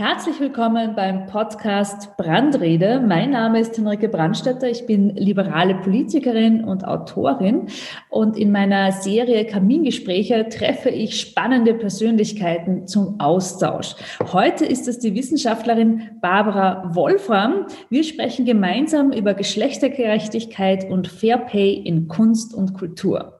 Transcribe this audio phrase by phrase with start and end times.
[0.00, 3.04] Herzlich willkommen beim Podcast Brandrede.
[3.06, 4.66] Mein Name ist Henrike Brandstätter.
[4.66, 7.66] Ich bin liberale Politikerin und Autorin.
[8.08, 13.94] Und in meiner Serie Kamingespräche treffe ich spannende Persönlichkeiten zum Austausch.
[14.32, 17.66] Heute ist es die Wissenschaftlerin Barbara Wolfram.
[17.90, 23.39] Wir sprechen gemeinsam über Geschlechtergerechtigkeit und Fair Pay in Kunst und Kultur.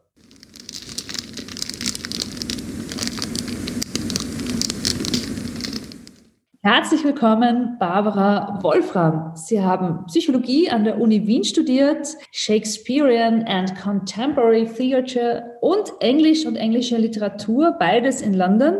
[6.62, 9.32] Herzlich willkommen, Barbara Wolfram.
[9.34, 16.56] Sie haben Psychologie an der Uni Wien studiert, Shakespearean and Contemporary Theatre und Englisch und
[16.56, 18.74] englische Literatur, beides in London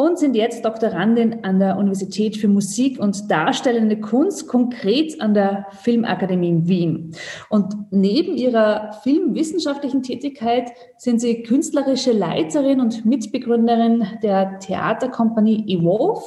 [0.00, 5.66] und sind jetzt Doktorandin an der Universität für Musik und Darstellende Kunst, konkret an der
[5.82, 7.14] Filmakademie in Wien.
[7.50, 16.22] Und neben ihrer filmwissenschaftlichen Tätigkeit sind sie künstlerische Leiterin und Mitbegründerin der Theaterkompanie Evolve,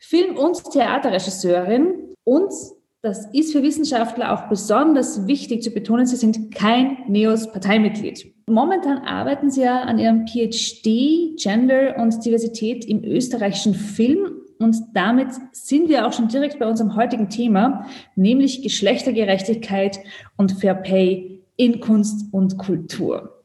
[0.00, 2.52] Film- und Theaterregisseurin und
[3.00, 8.33] das ist für Wissenschaftler auch besonders wichtig zu betonen, sie sind kein NEOS-Parteimitglied.
[8.46, 14.32] Momentan arbeiten Sie ja an Ihrem PhD Gender und Diversität im österreichischen Film.
[14.58, 17.86] Und damit sind wir auch schon direkt bei unserem heutigen Thema,
[18.16, 19.98] nämlich Geschlechtergerechtigkeit
[20.36, 23.42] und Fair Pay in Kunst und Kultur.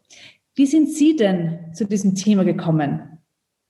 [0.55, 3.01] Wie sind Sie denn zu diesem Thema gekommen?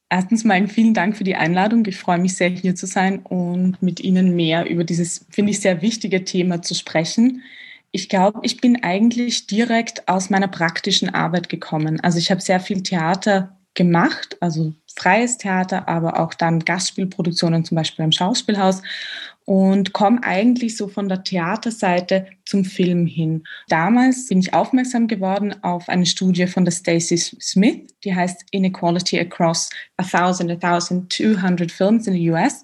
[0.10, 1.86] Erstens mal vielen Dank für die Einladung.
[1.86, 5.60] Ich freue mich sehr, hier zu sein und mit Ihnen mehr über dieses, finde ich,
[5.60, 7.44] sehr wichtige Thema zu sprechen.
[7.92, 12.00] Ich glaube, ich bin eigentlich direkt aus meiner praktischen Arbeit gekommen.
[12.00, 17.76] Also ich habe sehr viel Theater gemacht, also freies Theater, aber auch dann Gastspielproduktionen zum
[17.76, 18.82] Beispiel am Schauspielhaus
[19.46, 23.44] und komme eigentlich so von der Theaterseite zum Film hin.
[23.68, 29.20] Damals bin ich aufmerksam geworden auf eine Studie von der Stacey Smith, die heißt Inequality
[29.20, 32.62] Across 1000, 1200 Films in the US.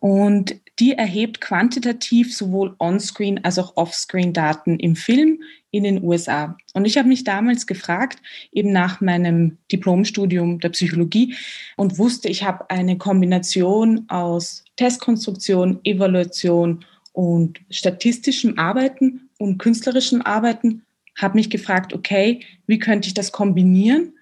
[0.00, 5.40] Und die erhebt quantitativ sowohl On-Screen als auch Off-Screen Daten im Film
[5.76, 6.56] in den USA.
[6.74, 8.20] Und ich habe mich damals gefragt,
[8.52, 11.34] eben nach meinem Diplomstudium der Psychologie
[11.76, 20.82] und wusste, ich habe eine Kombination aus Testkonstruktion, Evaluation und statistischem Arbeiten und künstlerischem Arbeiten,
[21.18, 24.12] habe mich gefragt, okay, wie könnte ich das kombinieren?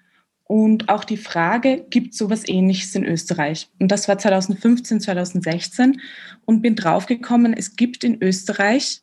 [0.47, 3.67] Und auch die Frage, gibt es sowas ähnliches in Österreich?
[3.79, 5.99] Und das war 2015, 2016
[6.45, 9.01] und bin draufgekommen, es gibt in Österreich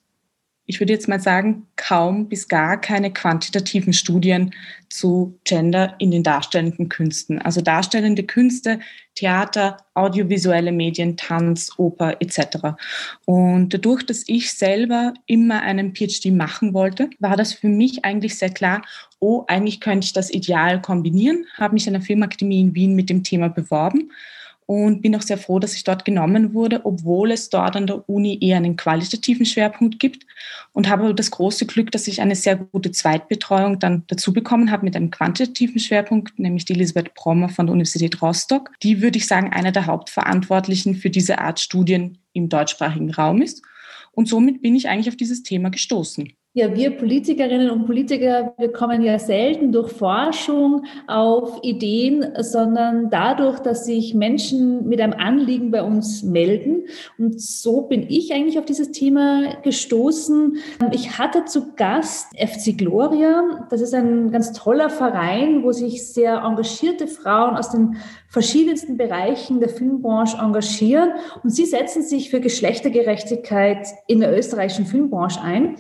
[0.72, 4.54] ich würde jetzt mal sagen, kaum bis gar keine quantitativen Studien
[4.88, 7.38] zu Gender in den darstellenden Künsten.
[7.38, 8.80] Also darstellende Künste,
[9.14, 12.74] Theater, audiovisuelle Medien, Tanz, Oper etc.
[13.26, 18.38] Und dadurch, dass ich selber immer einen PhD machen wollte, war das für mich eigentlich
[18.38, 18.80] sehr klar,
[19.18, 23.10] oh, eigentlich könnte ich das ideal kombinieren, habe mich an der Filmakademie in Wien mit
[23.10, 24.10] dem Thema beworben
[24.72, 28.08] und bin auch sehr froh, dass ich dort genommen wurde, obwohl es dort an der
[28.08, 30.26] Uni eher einen qualitativen Schwerpunkt gibt
[30.72, 34.84] und habe das große Glück, dass ich eine sehr gute Zweitbetreuung dann dazu bekommen habe
[34.84, 38.70] mit einem quantitativen Schwerpunkt, nämlich die Elisabeth Brommer von der Universität Rostock.
[38.82, 43.62] Die würde ich sagen, einer der Hauptverantwortlichen für diese Art Studien im deutschsprachigen Raum ist.
[44.12, 46.32] Und somit bin ich eigentlich auf dieses Thema gestoßen.
[46.54, 53.60] Ja, wir Politikerinnen und Politiker, wir kommen ja selten durch Forschung auf Ideen, sondern dadurch,
[53.60, 56.84] dass sich Menschen mit einem Anliegen bei uns melden.
[57.16, 60.58] Und so bin ich eigentlich auf dieses Thema gestoßen.
[60.90, 63.66] Ich hatte zu Gast FC Gloria.
[63.70, 67.96] Das ist ein ganz toller Verein, wo sich sehr engagierte Frauen aus den
[68.28, 71.12] verschiedensten Bereichen der Filmbranche engagieren.
[71.42, 75.76] Und sie setzen sich für Geschlechtergerechtigkeit in der österreichischen Filmbranche ein.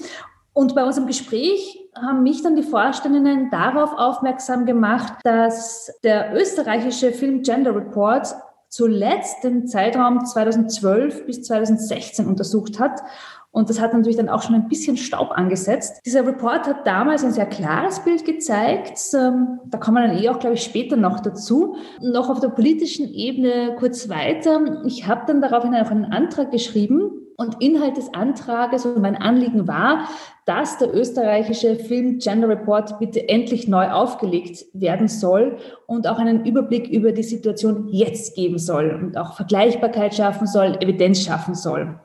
[0.54, 7.12] Und bei unserem Gespräch haben mich dann die Vorstellenden darauf aufmerksam gemacht, dass der österreichische
[7.12, 8.34] Film Gender Report
[8.68, 13.02] zuletzt den Zeitraum 2012 bis 2016 untersucht hat.
[13.50, 16.00] Und das hat natürlich dann auch schon ein bisschen Staub angesetzt.
[16.06, 18.98] Dieser Report hat damals ein sehr klares Bild gezeigt.
[19.12, 21.76] Ähm, da kommen wir dann eh auch, glaube ich, später noch dazu.
[22.00, 24.82] Noch auf der politischen Ebene kurz weiter.
[24.86, 29.66] Ich habe dann daraufhin auch einen Antrag geschrieben, und Inhalt des Antrages und mein Anliegen
[29.68, 30.08] war,
[30.46, 36.46] dass der österreichische Film Gender Report bitte endlich neu aufgelegt werden soll und auch einen
[36.46, 42.00] Überblick über die Situation jetzt geben soll und auch Vergleichbarkeit schaffen soll, Evidenz schaffen soll.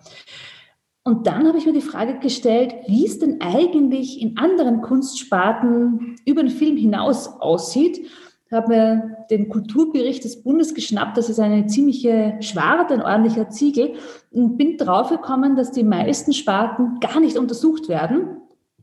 [1.04, 6.18] Und dann habe ich mir die Frage gestellt, wie es denn eigentlich in anderen Kunstsparten
[6.26, 8.06] über den Film hinaus aussieht
[8.52, 11.18] habe mir den Kulturbericht des Bundes geschnappt.
[11.18, 13.94] Das ist eine ziemliche Schwarte, ein ordentlicher Ziegel.
[14.32, 18.38] Und bin draufgekommen, dass die meisten Sparten gar nicht untersucht werden.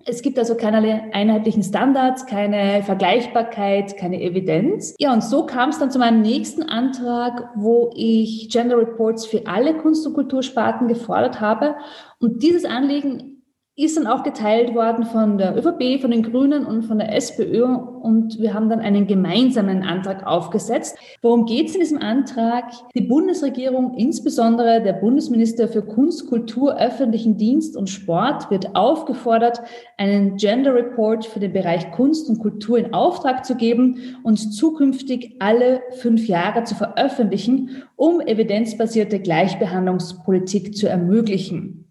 [0.06, 4.94] Es gibt also keine einheitlichen Standards, keine Vergleichbarkeit, keine Evidenz.
[4.98, 9.46] Ja, und so kam es dann zu meinem nächsten Antrag, wo ich Gender Reports für
[9.46, 11.76] alle Kunst- und Kultursparten gefordert habe.
[12.20, 13.33] Und dieses Anliegen
[13.76, 17.64] ist dann auch geteilt worden von der ÖVP, von den Grünen und von der SPÖ
[17.64, 20.96] und wir haben dann einen gemeinsamen Antrag aufgesetzt.
[21.22, 22.70] Worum geht es in diesem Antrag?
[22.94, 29.60] Die Bundesregierung, insbesondere der Bundesminister für Kunst, Kultur, öffentlichen Dienst und Sport, wird aufgefordert,
[29.96, 35.34] einen Gender Report für den Bereich Kunst und Kultur in Auftrag zu geben und zukünftig
[35.40, 41.83] alle fünf Jahre zu veröffentlichen, um evidenzbasierte Gleichbehandlungspolitik zu ermöglichen.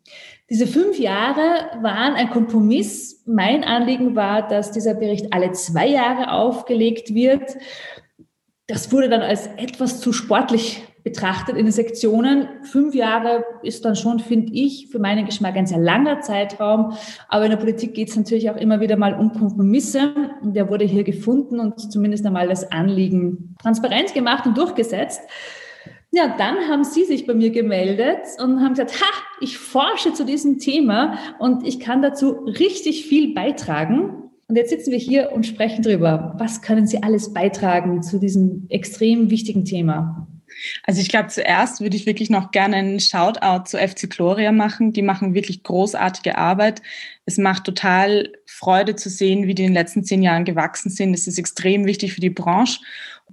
[0.54, 3.24] Diese fünf Jahre waren ein Kompromiss.
[3.26, 7.58] Mein Anliegen war, dass dieser Bericht alle zwei Jahre aufgelegt wird.
[8.68, 12.48] Das wurde dann als etwas zu sportlich betrachtet in den Sektionen.
[12.72, 16.96] Fünf Jahre ist dann schon, finde ich, für meinen Geschmack ein sehr langer Zeitraum.
[17.30, 20.14] Aber in der Politik geht es natürlich auch immer wieder mal um Kompromisse.
[20.44, 25.22] Und der wurde hier gefunden und zumindest einmal das Anliegen transparent gemacht und durchgesetzt.
[26.15, 30.25] Ja, dann haben Sie sich bei mir gemeldet und haben gesagt, ha, ich forsche zu
[30.25, 34.30] diesem Thema und ich kann dazu richtig viel beitragen.
[34.48, 36.36] Und jetzt sitzen wir hier und sprechen drüber.
[36.38, 40.27] Was können Sie alles beitragen zu diesem extrem wichtigen Thema?
[40.83, 44.94] Also ich glaube, zuerst würde ich wirklich noch gerne einen Shoutout zu FC Gloria machen.
[44.94, 46.83] Die machen wirklich großartige Arbeit.
[47.25, 51.16] Es macht total Freude zu sehen, wie die in den letzten zehn Jahren gewachsen sind.
[51.16, 52.80] Es ist extrem wichtig für die Branche.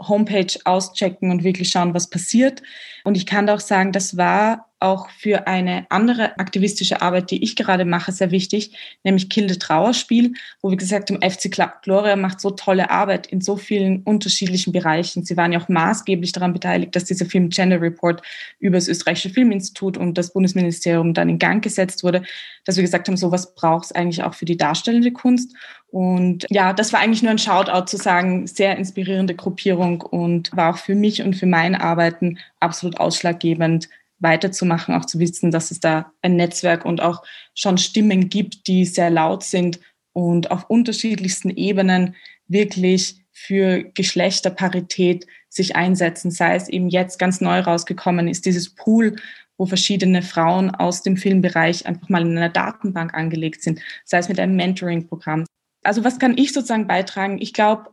[0.01, 2.63] Homepage auschecken und wirklich schauen, was passiert.
[3.05, 7.55] Und ich kann auch sagen, das war auch für eine andere aktivistische Arbeit, die ich
[7.55, 8.73] gerade mache, sehr wichtig,
[9.05, 10.33] nämlich Kilde Trauerspiel,
[10.63, 11.51] wo wir gesagt haben, FC
[11.83, 15.25] Gloria macht so tolle Arbeit in so vielen unterschiedlichen Bereichen.
[15.25, 18.23] Sie waren ja auch maßgeblich daran beteiligt, dass dieser Film Gender Report
[18.59, 22.23] über das österreichische Filminstitut und das Bundesministerium dann in Gang gesetzt wurde,
[22.65, 25.55] dass wir gesagt haben, sowas braucht es eigentlich auch für die darstellende Kunst.
[25.91, 30.73] Und ja, das war eigentlich nur ein Shoutout zu sagen, sehr inspirierende Gruppierung und war
[30.73, 33.89] auch für mich und für mein Arbeiten absolut ausschlaggebend,
[34.19, 37.23] weiterzumachen, auch zu wissen, dass es da ein Netzwerk und auch
[37.55, 39.81] schon Stimmen gibt, die sehr laut sind
[40.13, 42.15] und auf unterschiedlichsten Ebenen
[42.49, 46.31] wirklich für Geschlechterparität sich einsetzen.
[46.31, 49.17] Sei es eben jetzt ganz neu rausgekommen ist, dieses Pool,
[49.57, 54.29] wo verschiedene Frauen aus dem Filmbereich einfach mal in einer Datenbank angelegt sind, sei es
[54.29, 55.45] mit einem Mentoring-Programm.
[55.83, 57.39] Also was kann ich sozusagen beitragen?
[57.41, 57.91] Ich glaube,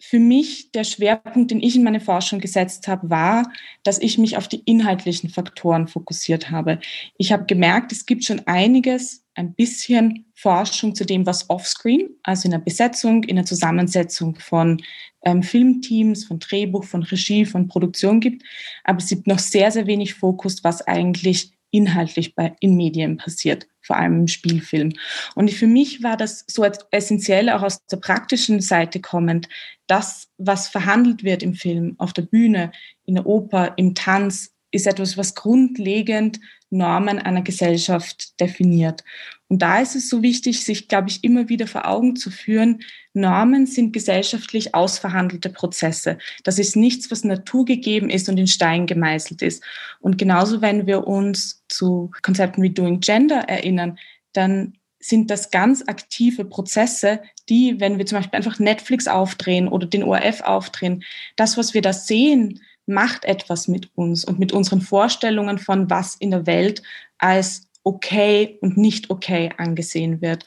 [0.00, 3.50] für mich der Schwerpunkt, den ich in meine Forschung gesetzt habe, war,
[3.82, 6.78] dass ich mich auf die inhaltlichen Faktoren fokussiert habe.
[7.16, 12.46] Ich habe gemerkt, es gibt schon einiges, ein bisschen Forschung zu dem, was offscreen, also
[12.46, 14.82] in der Besetzung, in der Zusammensetzung von
[15.22, 18.44] ähm, Filmteams, von Drehbuch, von Regie, von Produktion gibt.
[18.84, 23.66] Aber es gibt noch sehr, sehr wenig Fokus, was eigentlich inhaltlich bei, in Medien passiert,
[23.88, 24.92] vor allem im Spielfilm.
[25.34, 29.48] Und für mich war das so essentiell, auch aus der praktischen Seite kommend,
[29.86, 32.70] das, was verhandelt wird im Film, auf der Bühne,
[33.06, 36.38] in der Oper, im Tanz, ist etwas, was grundlegend
[36.70, 39.04] Normen einer Gesellschaft definiert.
[39.48, 42.82] Und da ist es so wichtig, sich, glaube ich, immer wieder vor Augen zu führen,
[43.14, 46.18] Normen sind gesellschaftlich ausverhandelte Prozesse.
[46.44, 49.64] Das ist nichts, was naturgegeben ist und in Stein gemeißelt ist.
[50.00, 53.98] Und genauso, wenn wir uns zu Konzepten wie Doing Gender erinnern,
[54.34, 59.86] dann sind das ganz aktive Prozesse, die, wenn wir zum Beispiel einfach Netflix aufdrehen oder
[59.86, 61.04] den ORF aufdrehen,
[61.36, 66.14] das, was wir da sehen, macht etwas mit uns und mit unseren Vorstellungen von, was
[66.16, 66.82] in der Welt
[67.18, 70.44] als okay und nicht okay angesehen wird.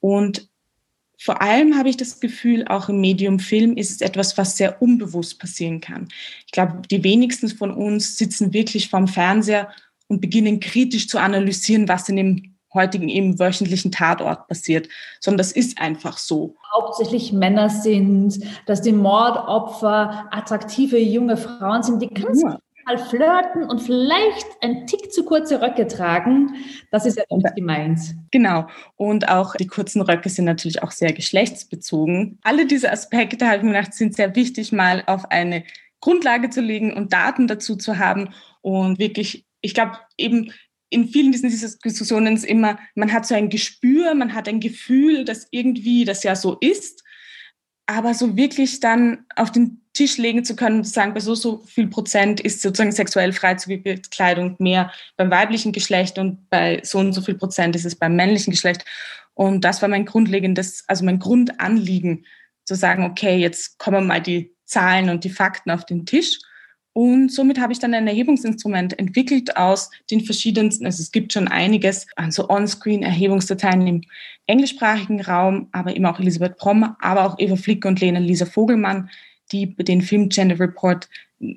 [0.00, 0.48] Und
[1.18, 4.82] vor allem habe ich das Gefühl, auch im Medium Film ist es etwas, was sehr
[4.82, 6.08] unbewusst passieren kann.
[6.44, 9.70] Ich glaube, die wenigsten von uns sitzen wirklich vorm Fernseher
[10.08, 14.88] und beginnen kritisch zu analysieren, was in dem heutigen eben wöchentlichen Tatort passiert,
[15.20, 16.56] sondern das ist einfach so.
[16.74, 22.58] Hauptsächlich Männer sind, dass die Mordopfer attraktive junge Frauen sind, die ganz ja.
[22.84, 26.54] mal flirten und vielleicht ein Tick zu kurze Röcke tragen.
[26.90, 28.00] Das ist ja nicht gemeint.
[28.32, 28.66] Genau.
[28.96, 32.38] Und auch die kurzen Röcke sind natürlich auch sehr geschlechtsbezogen.
[32.42, 35.64] Alle diese Aspekte, habe ich mir gedacht, sind sehr wichtig, mal auf eine
[36.00, 40.52] Grundlage zu legen und Daten dazu zu haben und wirklich ich glaube, eben
[40.94, 45.24] in vielen diesen Diskussionen ist immer, man hat so ein Gespür, man hat ein Gefühl,
[45.24, 47.02] dass irgendwie das ja so ist,
[47.86, 51.34] aber so wirklich dann auf den Tisch legen zu können und zu sagen, bei so,
[51.34, 56.98] so viel Prozent ist sozusagen sexuell freizügige Kleidung mehr beim weiblichen Geschlecht und bei so
[56.98, 58.84] und so viel Prozent ist es beim männlichen Geschlecht.
[59.34, 62.24] Und das war mein grundlegendes, also mein Grundanliegen,
[62.64, 66.38] zu sagen, okay, jetzt kommen mal die Zahlen und die Fakten auf den Tisch
[66.94, 71.48] Und somit habe ich dann ein Erhebungsinstrument entwickelt aus den verschiedensten, also es gibt schon
[71.48, 74.02] einiges, also On-Screen-Erhebungsdateien im
[74.46, 79.10] englischsprachigen Raum, aber eben auch Elisabeth Brom, aber auch Eva Flicke und Lena Lisa Vogelmann,
[79.50, 81.08] die den Film Gender Report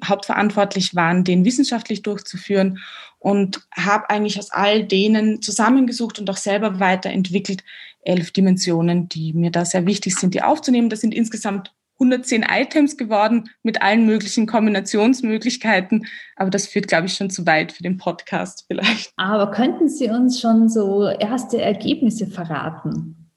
[0.04, 2.80] hauptverantwortlich waren, den wissenschaftlich durchzuführen
[3.20, 7.64] und habe eigentlich aus all denen zusammengesucht und auch selber weiterentwickelt
[8.02, 10.90] elf Dimensionen, die mir da sehr wichtig sind, die aufzunehmen.
[10.90, 16.06] Das sind insgesamt 110 Items geworden mit allen möglichen Kombinationsmöglichkeiten.
[16.36, 19.12] Aber das führt, glaube ich, schon zu weit für den Podcast vielleicht.
[19.18, 23.32] Aber könnten Sie uns schon so erste Ergebnisse verraten?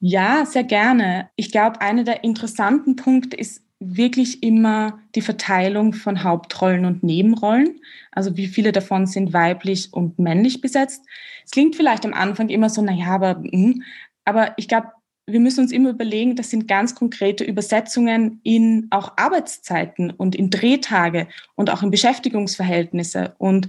[0.00, 1.30] Ja, sehr gerne.
[1.34, 7.80] Ich glaube, einer der interessanten Punkte ist wirklich immer die Verteilung von Hauptrollen und Nebenrollen.
[8.12, 11.04] Also wie viele davon sind weiblich und männlich besetzt.
[11.44, 13.82] Es klingt vielleicht am Anfang immer so, naja, aber, hm,
[14.24, 14.88] aber ich glaube,
[15.28, 20.50] wir müssen uns immer überlegen, das sind ganz konkrete Übersetzungen in auch Arbeitszeiten und in
[20.50, 23.34] Drehtage und auch in Beschäftigungsverhältnisse.
[23.38, 23.68] Und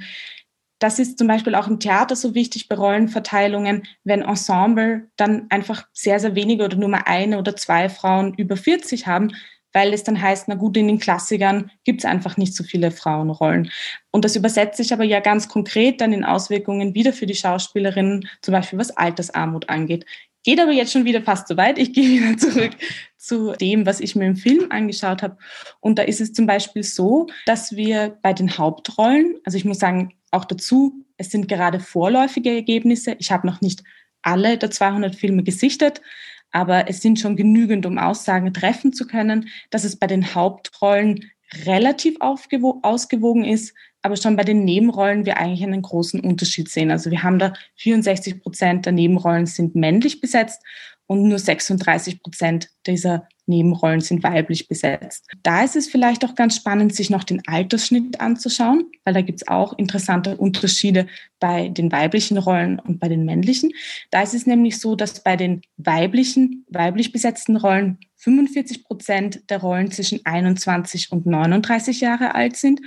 [0.79, 5.85] das ist zum Beispiel auch im Theater so wichtig bei Rollenverteilungen, wenn Ensemble dann einfach
[5.91, 9.33] sehr, sehr wenige oder nur mal eine oder zwei Frauen über 40 haben,
[9.73, 12.91] weil es dann heißt, na gut, in den Klassikern gibt es einfach nicht so viele
[12.91, 13.69] Frauenrollen.
[14.11, 18.27] Und das übersetzt sich aber ja ganz konkret dann in Auswirkungen wieder für die Schauspielerinnen,
[18.41, 20.05] zum Beispiel was Altersarmut angeht.
[20.49, 21.77] Geht aber jetzt schon wieder fast so weit.
[21.77, 22.71] Ich gehe wieder zurück
[23.17, 25.37] zu dem, was ich mir im Film angeschaut habe.
[25.79, 29.77] Und da ist es zum Beispiel so, dass wir bei den Hauptrollen, also ich muss
[29.77, 33.15] sagen, auch dazu, es sind gerade vorläufige Ergebnisse.
[33.19, 33.83] Ich habe noch nicht
[34.23, 36.01] alle der 200 Filme gesichtet,
[36.49, 41.29] aber es sind schon genügend, um Aussagen treffen zu können, dass es bei den Hauptrollen
[41.67, 46.91] relativ ausgewogen ist, aber schon bei den Nebenrollen wir eigentlich einen großen Unterschied sehen.
[46.91, 50.61] Also wir haben da 64 Prozent der Nebenrollen sind männlich besetzt
[51.05, 55.27] und nur 36 Prozent dieser Nebenrollen sind weiblich besetzt.
[55.43, 59.41] Da ist es vielleicht auch ganz spannend, sich noch den Altersschnitt anzuschauen, weil da gibt
[59.41, 61.07] es auch interessante Unterschiede
[61.39, 63.71] bei den weiblichen Rollen und bei den männlichen.
[64.11, 69.59] Da ist es nämlich so, dass bei den weiblichen, weiblich besetzten Rollen 45 Prozent der
[69.59, 72.81] Rollen zwischen 21 und 39 Jahre alt sind,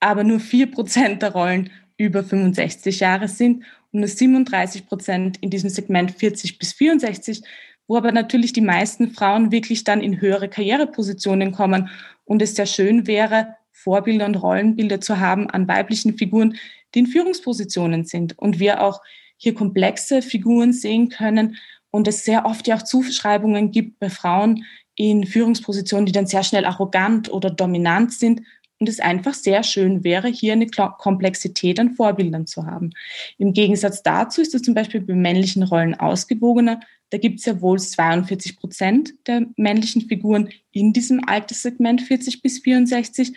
[0.00, 5.50] aber nur 4 Prozent der Rollen über 65 Jahre sind und nur 37 Prozent in
[5.50, 7.42] diesem Segment 40 bis 64,
[7.88, 11.88] wo aber natürlich die meisten Frauen wirklich dann in höhere Karrierepositionen kommen
[12.24, 16.56] und es sehr schön wäre, Vorbilder und Rollenbilder zu haben an weiblichen Figuren,
[16.94, 19.00] die in Führungspositionen sind und wir auch
[19.36, 21.56] hier komplexe Figuren sehen können
[21.90, 24.64] und es sehr oft ja auch Zuschreibungen gibt bei Frauen
[24.96, 28.42] in Führungspositionen, die dann sehr schnell arrogant oder dominant sind
[28.78, 32.90] und es einfach sehr schön wäre, hier eine Komplexität an Vorbildern zu haben.
[33.38, 36.80] Im Gegensatz dazu ist es zum Beispiel bei männlichen Rollen ausgewogener.
[37.10, 42.60] Da gibt es ja wohl 42 Prozent der männlichen Figuren in diesem Alterssegment 40 bis
[42.60, 43.32] 64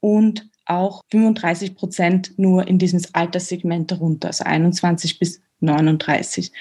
[0.00, 6.52] und auch 35 Prozent nur in diesem Alterssegment darunter, also 21 bis 39.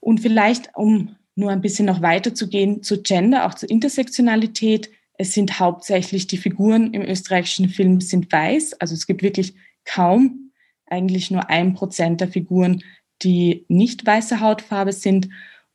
[0.00, 4.90] Und vielleicht, um nur ein bisschen noch weiter zu gehen zu Gender, auch zur Intersektionalität,
[5.18, 8.74] es sind hauptsächlich die Figuren im österreichischen Film sind weiß.
[8.74, 10.52] Also es gibt wirklich kaum,
[10.86, 12.82] eigentlich nur ein Prozent der Figuren,
[13.22, 15.28] die nicht weiße Hautfarbe sind.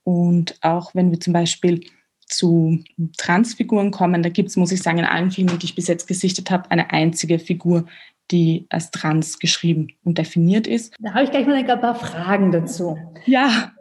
[0.03, 1.81] Und auch wenn wir zum Beispiel
[2.25, 2.79] zu
[3.17, 6.07] Transfiguren kommen, da gibt es, muss ich sagen, in allen Filmen, die ich bis jetzt
[6.07, 7.85] gesichtet habe, eine einzige Figur,
[8.31, 10.93] die als trans geschrieben und definiert ist.
[10.99, 12.97] Da habe ich gleich mal ein paar Fragen dazu.
[13.25, 13.71] Ja.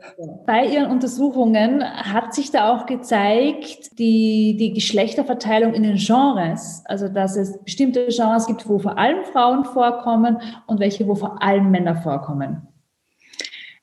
[0.47, 6.83] Bei Ihren Untersuchungen hat sich da auch gezeigt, die, die Geschlechterverteilung in den Genres.
[6.87, 11.43] Also, dass es bestimmte Genres gibt, wo vor allem Frauen vorkommen und welche, wo vor
[11.43, 12.67] allem Männer vorkommen.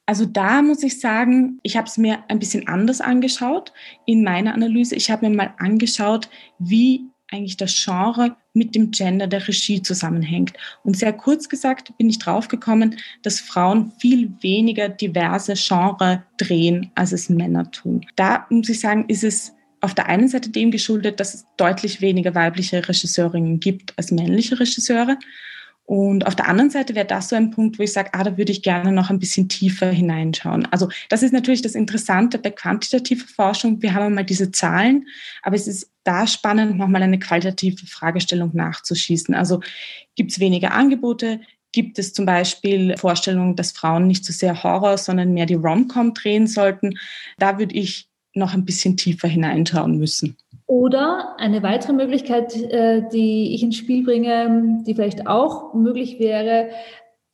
[0.08, 3.74] Also da muss ich sagen, ich habe es mir ein bisschen anders angeschaut
[4.06, 4.96] in meiner Analyse.
[4.96, 10.54] Ich habe mir mal angeschaut, wie eigentlich das Genre mit dem Gender der Regie zusammenhängt.
[10.86, 17.12] Und sehr kurz gesagt bin ich draufgekommen, dass Frauen viel weniger diverse Genre drehen, als
[17.12, 18.06] es Männer tun.
[18.16, 22.00] Da muss ich sagen, ist es auf der einen Seite dem geschuldet, dass es deutlich
[22.00, 25.18] weniger weibliche Regisseurinnen gibt als männliche Regisseure.
[25.88, 28.38] Und auf der anderen Seite wäre das so ein Punkt, wo ich sage, ah, da
[28.38, 30.68] würde ich gerne noch ein bisschen tiefer hineinschauen.
[30.70, 33.82] Also das ist natürlich das Interessante bei quantitativer Forschung.
[33.82, 35.08] Wir haben einmal diese Zahlen,
[35.44, 39.34] aber es ist da spannend, nochmal eine qualitative Fragestellung nachzuschießen.
[39.34, 39.62] Also
[40.16, 41.40] gibt es weniger Angebote?
[41.72, 46.14] Gibt es zum Beispiel Vorstellungen, dass Frauen nicht so sehr Horror, sondern mehr die Rom-Com
[46.14, 47.00] drehen sollten?
[47.38, 50.36] Da würde ich noch ein bisschen tiefer hineinschauen müssen.
[50.68, 56.70] Oder eine weitere Möglichkeit, äh, die ich ins Spiel bringe, die vielleicht auch möglich wäre,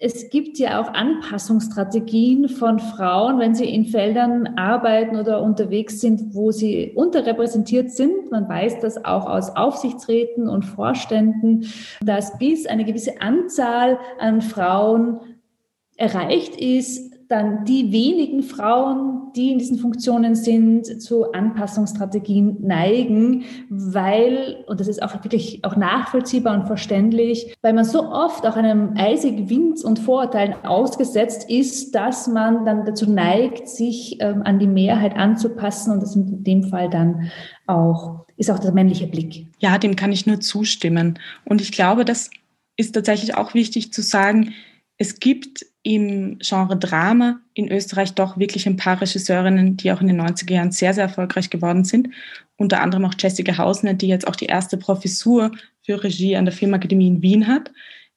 [0.06, 6.36] es gibt ja auch Anpassungsstrategien von Frauen, wenn sie in Feldern arbeiten oder unterwegs sind,
[6.36, 8.30] wo sie unterrepräsentiert sind.
[8.30, 11.68] Man weiß das auch aus Aufsichtsräten und Vorständen,
[12.02, 15.22] dass bis eine gewisse Anzahl an Frauen
[15.96, 24.64] erreicht ist, dann die wenigen Frauen, die in diesen Funktionen sind, zu Anpassungsstrategien neigen, weil,
[24.68, 28.94] und das ist auch wirklich auch nachvollziehbar und verständlich, weil man so oft auch einem
[28.96, 34.68] eisig Wind und Vorurteilen ausgesetzt ist, dass man dann dazu neigt, sich ähm, an die
[34.68, 37.32] Mehrheit anzupassen und das in dem Fall dann
[37.66, 39.48] auch, ist auch der männliche Blick.
[39.58, 41.18] Ja, dem kann ich nur zustimmen.
[41.46, 42.30] Und ich glaube, das
[42.78, 44.54] ist tatsächlich auch wichtig zu sagen,
[45.00, 50.08] es gibt im Genre Drama in Österreich doch wirklich ein paar Regisseurinnen, die auch in
[50.08, 52.10] den 90er Jahren sehr, sehr erfolgreich geworden sind.
[52.56, 56.54] Unter anderem auch Jessica Hausner, die jetzt auch die erste Professur für Regie an der
[56.54, 57.72] Filmakademie in Wien hat.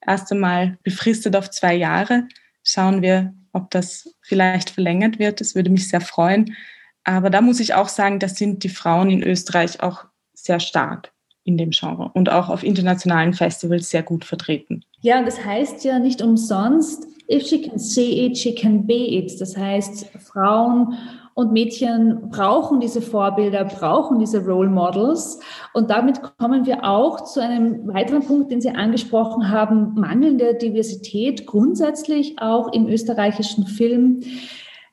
[0.06, 2.28] Erst einmal befristet auf zwei Jahre.
[2.62, 5.40] Schauen wir, ob das vielleicht verlängert wird.
[5.40, 6.54] Das würde mich sehr freuen.
[7.02, 10.04] Aber da muss ich auch sagen, da sind die Frauen in Österreich auch
[10.34, 14.84] sehr stark in dem Genre und auch auf internationalen Festivals sehr gut vertreten.
[15.00, 19.40] Ja, das heißt ja nicht umsonst, if she can see it, she can be it.
[19.40, 20.96] Das heißt, Frauen
[21.34, 25.38] und Mädchen brauchen diese Vorbilder, brauchen diese Role Models.
[25.74, 31.46] Und damit kommen wir auch zu einem weiteren Punkt, den Sie angesprochen haben, mangelnde Diversität
[31.46, 34.22] grundsätzlich auch im österreichischen Film.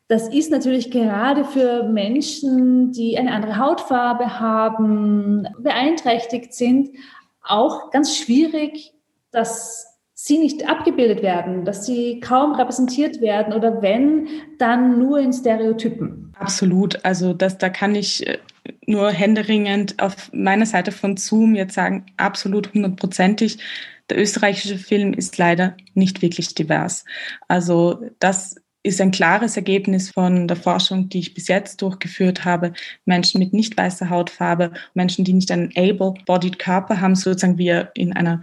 [0.09, 6.89] Das ist natürlich gerade für Menschen, die eine andere Hautfarbe haben, beeinträchtigt sind,
[7.41, 8.93] auch ganz schwierig,
[9.31, 9.92] dass
[10.23, 16.31] sie nicht abgebildet werden, dass sie kaum repräsentiert werden oder wenn, dann nur in Stereotypen.
[16.39, 17.03] Absolut.
[17.03, 18.37] Also das, da kann ich äh,
[18.85, 23.57] nur händeringend auf meiner Seite von Zoom jetzt sagen, absolut hundertprozentig.
[24.09, 27.03] Der österreichische Film ist leider nicht wirklich divers.
[27.49, 32.71] Also das ist ein klares Ergebnis von der Forschung, die ich bis jetzt durchgeführt habe.
[33.03, 38.13] Menschen mit nicht weißer Hautfarbe, Menschen, die nicht einen able-bodied Körper haben, sozusagen wie in
[38.13, 38.41] einer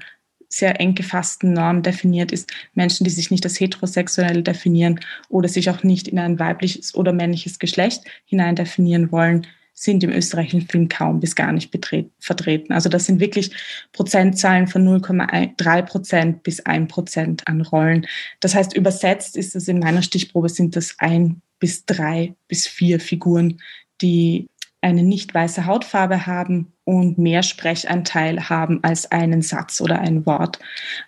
[0.52, 5.70] sehr eng gefassten Norm definiert ist, Menschen, die sich nicht als heterosexuell definieren oder sich
[5.70, 10.88] auch nicht in ein weibliches oder männliches Geschlecht hinein definieren wollen, sind im österreichischen Film
[10.88, 11.74] kaum bis gar nicht
[12.18, 12.72] vertreten.
[12.72, 13.50] Also das sind wirklich
[13.92, 18.06] Prozentzahlen von 0,3 Prozent bis 1 Prozent an Rollen.
[18.40, 23.00] Das heißt, übersetzt ist es in meiner Stichprobe sind das ein bis drei bis vier
[23.00, 23.58] Figuren,
[24.02, 24.49] die
[24.80, 30.58] eine nicht weiße Hautfarbe haben und mehr Sprechanteil haben als einen Satz oder ein Wort.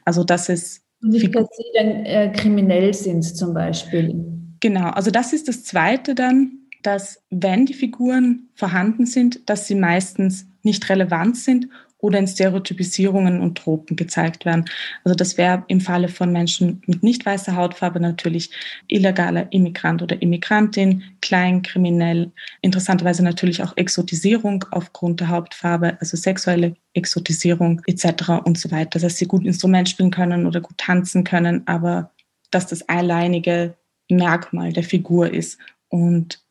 [0.05, 4.15] Also das ist nicht, dass sie dann äh, kriminell sind zum Beispiel.
[4.61, 9.75] Genau, also das ist das Zweite dann, dass wenn die Figuren vorhanden sind, dass sie
[9.75, 11.69] meistens nicht relevant sind
[12.03, 14.65] oder in Stereotypisierungen und Tropen gezeigt werden.
[15.05, 18.51] Also das wäre im Falle von Menschen mit nicht weißer Hautfarbe natürlich
[18.89, 27.81] illegaler Immigrant oder Immigrantin, kleinkriminell, interessanterweise natürlich auch Exotisierung aufgrund der Hauptfarbe, also sexuelle Exotisierung
[27.87, 28.31] etc.
[28.45, 32.11] und so weiter, dass sie gut Instrument spielen können oder gut tanzen können, aber
[32.51, 33.75] dass das alleinige
[34.11, 35.59] Merkmal der Figur ist.
[35.89, 36.43] Und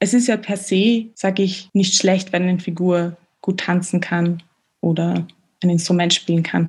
[0.00, 4.42] es ist ja per se, sage ich, nicht schlecht, wenn eine Figur gut tanzen kann
[4.80, 5.26] oder
[5.62, 6.68] ein Instrument spielen kann.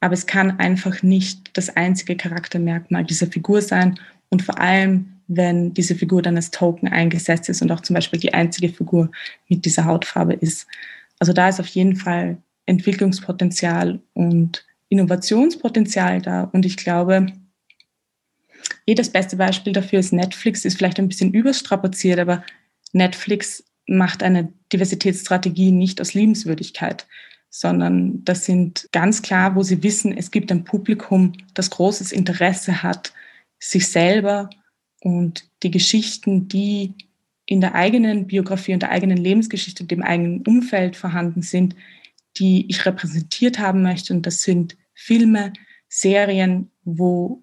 [0.00, 3.98] Aber es kann einfach nicht das einzige Charaktermerkmal dieser Figur sein.
[4.30, 8.18] Und vor allem, wenn diese Figur dann als Token eingesetzt ist und auch zum Beispiel
[8.18, 9.10] die einzige Figur
[9.48, 10.66] mit dieser Hautfarbe ist.
[11.18, 16.44] Also da ist auf jeden Fall Entwicklungspotenzial und Innovationspotenzial da.
[16.52, 17.26] Und ich glaube,
[18.86, 22.44] eh das beste Beispiel dafür ist Netflix, ist vielleicht ein bisschen überstrapaziert, aber
[22.92, 27.06] Netflix macht eine Diversitätsstrategie nicht aus Liebenswürdigkeit,
[27.50, 32.82] sondern das sind ganz klar, wo sie wissen, es gibt ein Publikum, das großes Interesse
[32.82, 33.12] hat,
[33.58, 34.48] sich selber
[35.00, 36.94] und die Geschichten, die
[37.46, 41.74] in der eigenen Biografie und der eigenen Lebensgeschichte, dem eigenen Umfeld vorhanden sind,
[42.38, 44.14] die ich repräsentiert haben möchte.
[44.14, 45.52] Und das sind Filme,
[45.88, 47.42] Serien, wo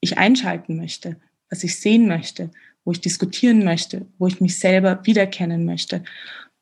[0.00, 1.16] ich einschalten möchte,
[1.48, 2.50] was ich sehen möchte,
[2.84, 6.04] wo ich diskutieren möchte, wo ich mich selber wiedererkennen möchte.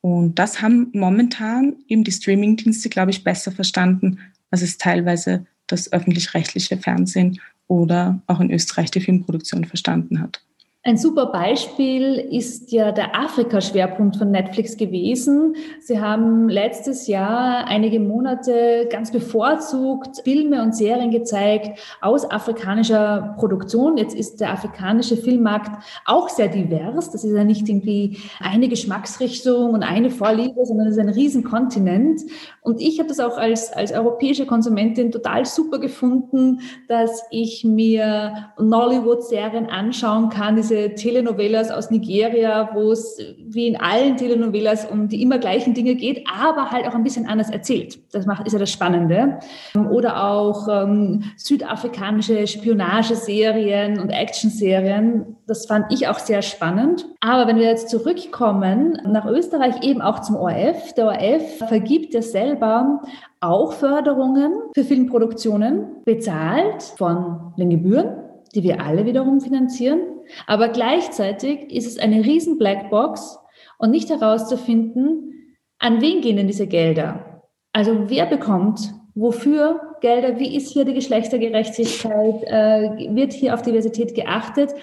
[0.05, 4.19] Und das haben momentan eben die Streamingdienste, glaube ich, besser verstanden,
[4.51, 10.43] als es teilweise das öffentlich-rechtliche Fernsehen oder auch in Österreich die Filmproduktion verstanden hat.
[10.87, 15.55] Ein super Beispiel ist ja der Afrika-Schwerpunkt von Netflix gewesen.
[15.79, 23.97] Sie haben letztes Jahr einige Monate ganz bevorzugt Filme und Serien gezeigt aus afrikanischer Produktion.
[23.97, 25.71] Jetzt ist der afrikanische Filmmarkt
[26.05, 27.09] auch sehr divers.
[27.09, 32.21] Das ist ja nicht irgendwie eine Geschmacksrichtung und eine Vorliebe, sondern es ist ein Riesenkontinent.
[32.61, 38.51] Und ich habe das auch als, als europäische Konsumentin total super gefunden, dass ich mir
[38.59, 45.07] Nollywood-Serien anschauen kann, diese diese Telenovelas aus Nigeria, wo es wie in allen Telenovelas um
[45.07, 47.99] die immer gleichen Dinge geht, aber halt auch ein bisschen anders erzählt.
[48.13, 49.39] Das macht, ist ja das Spannende.
[49.91, 55.37] Oder auch ähm, südafrikanische Spionageserien und Actionserien.
[55.47, 57.05] Das fand ich auch sehr spannend.
[57.21, 60.93] Aber wenn wir jetzt zurückkommen nach Österreich, eben auch zum ORF.
[60.93, 63.01] Der ORF vergibt ja selber
[63.41, 68.24] auch Förderungen für Filmproduktionen, bezahlt von den Gebühren,
[68.55, 69.99] die wir alle wiederum finanzieren.
[70.47, 73.37] Aber gleichzeitig ist es eine riesen Blackbox
[73.77, 77.43] und nicht herauszufinden, an wen gehen denn diese Gelder?
[77.73, 80.39] Also wer bekommt wofür Gelder?
[80.39, 82.43] Wie ist hier die Geschlechtergerechtigkeit?
[82.43, 84.73] Äh, wird hier auf Diversität geachtet?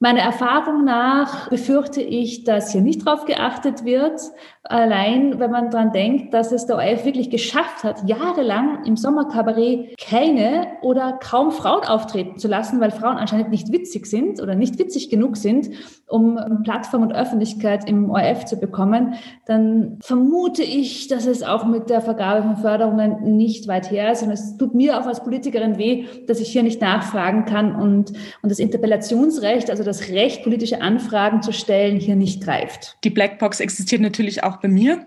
[0.00, 4.20] Meiner Erfahrung nach befürchte ich, dass hier nicht drauf geachtet wird.
[4.66, 9.94] Allein, wenn man dran denkt, dass es der ORF wirklich geschafft hat, jahrelang im Sommerkabarett
[9.98, 14.78] keine oder kaum Frauen auftreten zu lassen, weil Frauen anscheinend nicht witzig sind oder nicht
[14.78, 15.68] witzig genug sind,
[16.08, 21.90] um Plattform und Öffentlichkeit im ORF zu bekommen, dann vermute ich, dass es auch mit
[21.90, 24.22] der Vergabe von Förderungen nicht weit her ist.
[24.22, 28.12] Und es tut mir auch als Politikerin weh, dass ich hier nicht nachfragen kann und,
[28.42, 32.96] und das Interpellationsrecht, also das Recht, politische Anfragen zu stellen, hier nicht greift.
[33.04, 35.06] Die Blackbox existiert natürlich auch bei mir,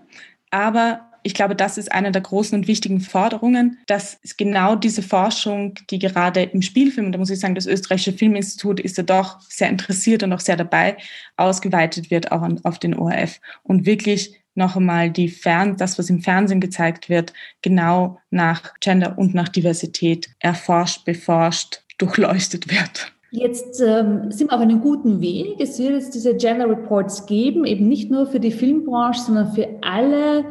[0.50, 5.74] aber ich glaube, das ist eine der großen und wichtigen Forderungen, dass genau diese Forschung,
[5.90, 9.40] die gerade im Spielfilm, und da muss ich sagen, das österreichische Filminstitut ist ja doch
[9.42, 10.96] sehr interessiert und auch sehr dabei,
[11.36, 16.10] ausgeweitet wird auch an, auf den ORF und wirklich noch einmal die Fern, das, was
[16.10, 17.32] im Fernsehen gezeigt wird,
[17.62, 23.12] genau nach Gender und nach Diversität erforscht, beforscht, durchleuchtet wird.
[23.30, 25.56] Jetzt ähm, sind wir auf einem guten Weg.
[25.58, 29.68] Es wird jetzt diese Gender Reports geben, eben nicht nur für die Filmbranche, sondern für
[29.82, 30.46] alle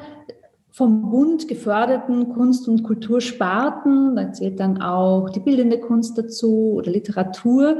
[0.69, 4.15] vom Bund geförderten Kunst- und Kultursparten.
[4.15, 7.79] Da zählt dann auch die bildende Kunst dazu oder Literatur.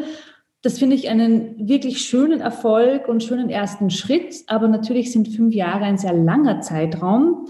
[0.64, 4.44] Das finde ich einen wirklich schönen Erfolg und schönen ersten Schritt.
[4.48, 7.46] Aber natürlich sind fünf Jahre ein sehr langer Zeitraum.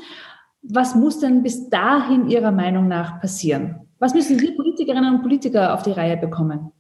[0.64, 3.88] Was muss denn bis dahin Ihrer Meinung nach passieren?
[4.00, 6.74] Was müssen wir Politikerinnen und Politiker auf die Reihe bekommen?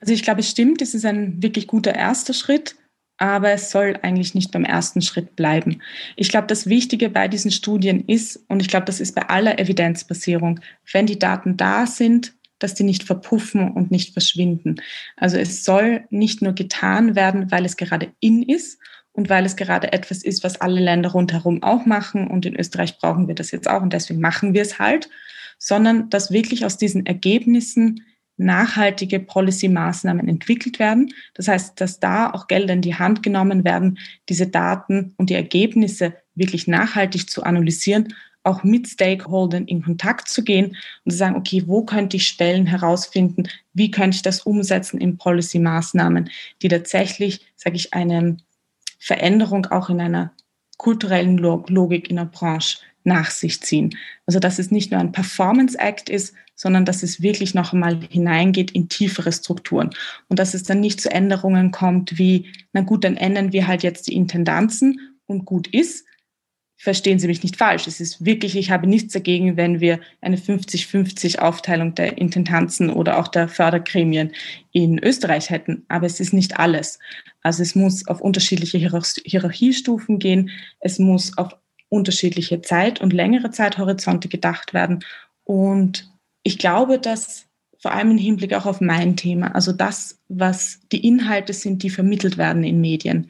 [0.00, 2.76] Also ich glaube, es stimmt, es ist ein wirklich guter erster Schritt,
[3.18, 5.82] aber es soll eigentlich nicht beim ersten Schritt bleiben.
[6.16, 9.58] Ich glaube, das Wichtige bei diesen Studien ist, und ich glaube, das ist bei aller
[9.58, 10.60] Evidenzbasierung,
[10.90, 14.76] wenn die Daten da sind, dass die nicht verpuffen und nicht verschwinden.
[15.16, 18.78] Also es soll nicht nur getan werden, weil es gerade in ist
[19.12, 22.98] und weil es gerade etwas ist, was alle Länder rundherum auch machen und in Österreich
[22.98, 25.10] brauchen wir das jetzt auch und deswegen machen wir es halt,
[25.58, 28.04] sondern dass wirklich aus diesen Ergebnissen
[28.40, 31.12] nachhaltige Policy-Maßnahmen entwickelt werden.
[31.34, 33.98] Das heißt, dass da auch Gelder in die Hand genommen werden,
[34.28, 40.42] diese Daten und die Ergebnisse wirklich nachhaltig zu analysieren, auch mit Stakeholdern in Kontakt zu
[40.42, 44.98] gehen und zu sagen, okay, wo könnte ich Stellen herausfinden, wie könnte ich das umsetzen
[44.98, 46.30] in Policy-Maßnahmen,
[46.62, 48.38] die tatsächlich, sage ich, eine
[48.98, 50.32] Veränderung auch in einer
[50.78, 53.96] kulturellen Logik in der Branche nach sich ziehen.
[54.26, 58.00] Also dass es nicht nur ein Performance Act ist, sondern dass es wirklich noch einmal
[58.10, 59.90] hineingeht in tiefere Strukturen
[60.28, 63.82] und dass es dann nicht zu Änderungen kommt wie, na gut, dann ändern wir halt
[63.82, 66.04] jetzt die Intendanzen und gut ist.
[66.76, 67.86] Verstehen Sie mich nicht falsch.
[67.86, 73.18] Es ist wirklich, ich habe nichts dagegen, wenn wir eine 50-50 Aufteilung der Intendanzen oder
[73.18, 74.32] auch der Fördergremien
[74.72, 75.84] in Österreich hätten.
[75.88, 76.98] Aber es ist nicht alles.
[77.42, 80.50] Also es muss auf unterschiedliche Hierarchiestufen gehen.
[80.80, 81.54] Es muss auf
[81.90, 85.04] unterschiedliche Zeit- und längere Zeithorizonte gedacht werden.
[85.44, 86.10] Und
[86.42, 87.46] ich glaube, dass
[87.78, 91.90] vor allem im Hinblick auch auf mein Thema, also das, was die Inhalte sind, die
[91.90, 93.26] vermittelt werden in Medien,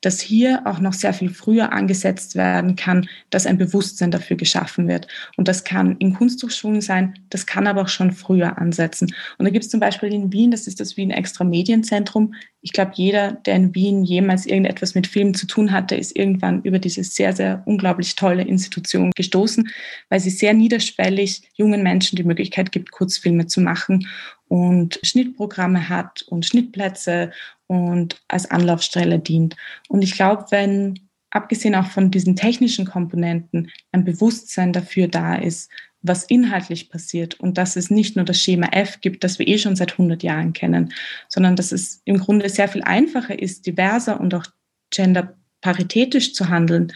[0.00, 4.86] dass hier auch noch sehr viel früher angesetzt werden kann, dass ein Bewusstsein dafür geschaffen
[4.86, 5.08] wird.
[5.36, 9.12] Und das kann in Kunsthochschulen sein, das kann aber auch schon früher ansetzen.
[9.36, 12.34] Und da gibt es zum Beispiel in Wien, das ist das Wien Extra Medienzentrum.
[12.60, 16.62] Ich glaube, jeder, der in Wien jemals irgendetwas mit Filmen zu tun hatte, ist irgendwann
[16.62, 19.68] über diese sehr, sehr unglaublich tolle Institution gestoßen,
[20.08, 24.06] weil sie sehr niederschwellig jungen Menschen die Möglichkeit gibt, Kurzfilme zu machen
[24.54, 27.32] und Schnittprogramme hat und Schnittplätze
[27.66, 29.56] und als Anlaufstelle dient.
[29.88, 35.72] Und ich glaube, wenn abgesehen auch von diesen technischen Komponenten ein Bewusstsein dafür da ist,
[36.02, 39.58] was inhaltlich passiert und dass es nicht nur das Schema F gibt, das wir eh
[39.58, 40.92] schon seit 100 Jahren kennen,
[41.28, 44.46] sondern dass es im Grunde sehr viel einfacher ist, diverser und auch
[44.90, 46.92] genderparitätisch zu handeln.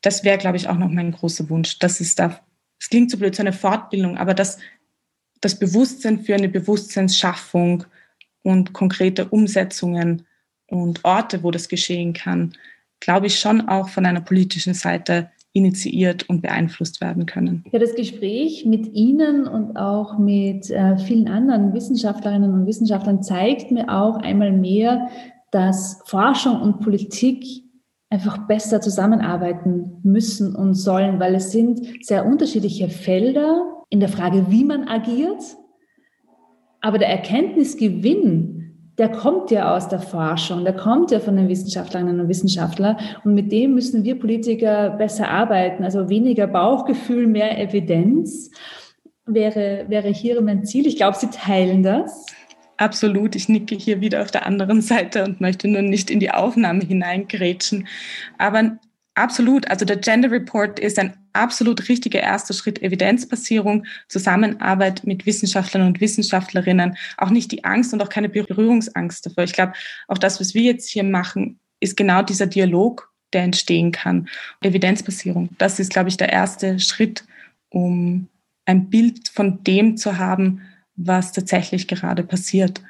[0.00, 2.40] Das wäre, glaube ich, auch noch mein großer Wunsch, dass es da,
[2.80, 4.56] es klingt so blöd, so eine Fortbildung, aber dass
[5.42, 7.84] das Bewusstsein für eine Bewusstseinsschaffung
[8.42, 10.26] und konkrete Umsetzungen
[10.68, 12.54] und Orte, wo das geschehen kann,
[13.00, 17.64] glaube ich, schon auch von einer politischen Seite initiiert und beeinflusst werden können.
[17.72, 23.70] Ja, das Gespräch mit Ihnen und auch mit äh, vielen anderen Wissenschaftlerinnen und Wissenschaftlern zeigt
[23.70, 25.10] mir auch einmal mehr,
[25.50, 27.44] dass Forschung und Politik
[28.08, 34.46] einfach besser zusammenarbeiten müssen und sollen, weil es sind sehr unterschiedliche Felder in der Frage,
[34.48, 35.42] wie man agiert.
[36.80, 38.62] Aber der Erkenntnisgewinn
[38.98, 42.96] der kommt ja aus der Forschung, der kommt ja von den Wissenschaftlerinnen und Wissenschaftlern.
[43.24, 45.82] Und mit dem müssen wir Politiker besser arbeiten.
[45.82, 48.50] Also weniger Bauchgefühl, mehr Evidenz
[49.24, 50.86] wäre, wäre hier mein Ziel.
[50.86, 52.26] Ich glaube, Sie teilen das.
[52.76, 56.30] Absolut, ich nicke hier wieder auf der anderen Seite und möchte nur nicht in die
[56.30, 57.88] Aufnahme hineingrätschen.
[58.36, 58.78] Aber
[59.14, 65.86] absolut, also der Gender Report ist ein absolut richtiger erster Schritt Evidenzbasierung, Zusammenarbeit mit Wissenschaftlern
[65.86, 69.44] und Wissenschaftlerinnen, auch nicht die Angst und auch keine Berührungsangst dafür.
[69.44, 69.72] Ich glaube,
[70.08, 74.28] auch das, was wir jetzt hier machen, ist genau dieser Dialog, der entstehen kann.
[74.60, 77.24] Evidenzbasierung, das ist, glaube ich, der erste Schritt,
[77.70, 78.28] um
[78.66, 80.62] ein Bild von dem zu haben,
[80.96, 82.82] was tatsächlich gerade passiert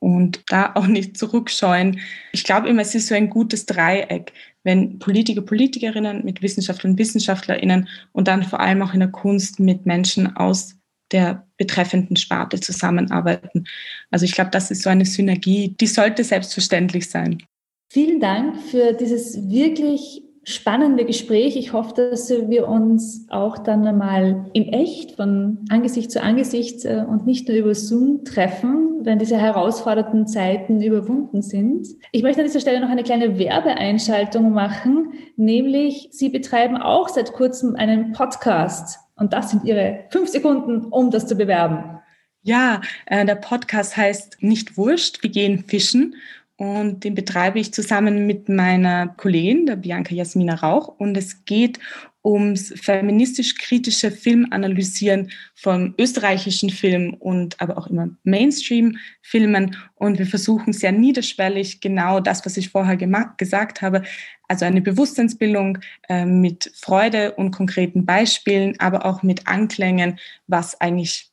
[0.00, 2.00] und da auch nicht zurückscheuen.
[2.32, 4.32] Ich glaube immer, es ist so ein gutes Dreieck
[4.66, 9.86] wenn Politiker, Politikerinnen mit Wissenschaftlern Wissenschaftlerinnen und dann vor allem auch in der Kunst mit
[9.86, 10.74] Menschen aus
[11.12, 13.68] der betreffenden Sparte zusammenarbeiten.
[14.10, 17.44] Also ich glaube, das ist so eine Synergie, die sollte selbstverständlich sein.
[17.92, 21.56] Vielen Dank für dieses wirklich spannende Gespräch.
[21.56, 27.04] Ich hoffe, dass wir uns auch dann einmal in echt von Angesicht zu Angesicht äh,
[27.06, 31.88] und nicht nur über Zoom treffen, wenn diese herausfordernden Zeiten überwunden sind.
[32.12, 37.32] Ich möchte an dieser Stelle noch eine kleine Werbeeinschaltung machen, nämlich Sie betreiben auch seit
[37.32, 41.98] kurzem einen Podcast und das sind Ihre fünf Sekunden, um das zu bewerben.
[42.42, 46.14] Ja, äh, der Podcast heißt Nicht Wurscht, wir gehen fischen
[46.56, 50.88] und den betreibe ich zusammen mit meiner Kollegin, der Bianca Jasmina Rauch.
[50.88, 51.78] Und es geht
[52.24, 59.76] ums feministisch-kritische Filmanalysieren von österreichischen Filmen und aber auch immer Mainstream-Filmen.
[59.94, 62.96] Und wir versuchen sehr niederschwellig genau das, was ich vorher
[63.36, 64.02] gesagt habe,
[64.48, 71.30] also eine Bewusstseinsbildung äh, mit Freude und konkreten Beispielen, aber auch mit Anklängen, was eigentlich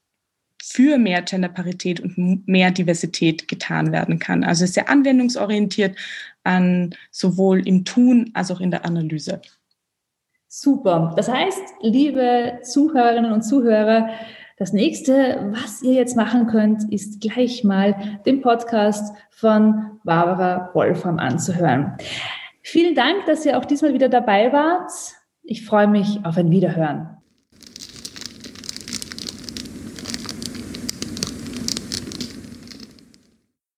[0.65, 4.45] für mehr Genderparität und mehr Diversität getan werden kann.
[4.45, 5.97] Also sehr anwendungsorientiert
[6.45, 9.41] an sowohl im Tun als auch in der Analyse.
[10.47, 11.13] Super.
[11.17, 14.09] Das heißt, liebe Zuhörerinnen und Zuhörer,
[14.57, 21.19] das nächste, was ihr jetzt machen könnt, ist gleich mal den Podcast von Barbara Wolfram
[21.19, 21.97] anzuhören.
[22.61, 24.91] Vielen Dank, dass ihr auch diesmal wieder dabei wart.
[25.43, 27.12] Ich freue mich auf ein Wiederhören.